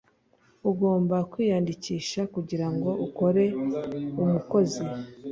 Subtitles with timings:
[0.69, 3.43] ugomba kwiyandikisha kugirango ukore
[4.23, 4.83] umukozi